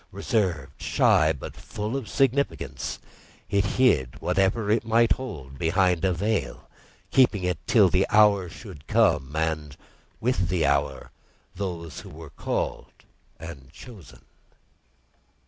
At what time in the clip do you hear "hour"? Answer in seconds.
8.09-8.49, 10.65-11.11